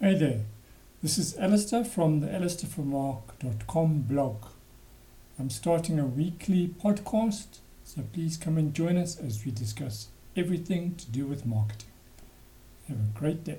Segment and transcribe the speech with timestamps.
[0.00, 0.42] Hey there,
[1.02, 4.44] this is Alistair from the alistairformark.com blog.
[5.40, 10.06] I'm starting a weekly podcast, so please come and join us as we discuss
[10.36, 11.90] everything to do with marketing.
[12.86, 13.58] Have a great day.